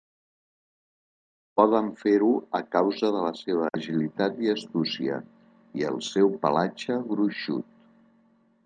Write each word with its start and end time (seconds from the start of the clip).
Poden 1.61 1.91
fer-ho 1.99 2.29
a 2.61 2.61
causa 2.77 3.11
de 3.17 3.21
la 3.27 3.31
seva 3.43 3.69
agilitat 3.81 4.43
i 4.47 4.53
astúcia, 4.57 5.21
i 5.83 5.87
el 5.93 6.03
seu 6.11 6.37
pelatge 6.49 7.01
gruixut. 7.15 7.73